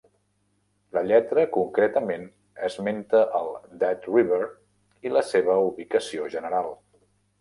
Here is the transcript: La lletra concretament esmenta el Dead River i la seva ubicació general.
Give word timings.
La 0.95 1.01
lletra 1.09 1.43
concretament 1.57 2.25
esmenta 2.69 3.21
el 3.41 3.53
Dead 3.85 4.07
River 4.15 4.41
i 5.09 5.13
la 5.17 5.25
seva 5.29 5.59
ubicació 5.69 6.31
general. 6.39 6.75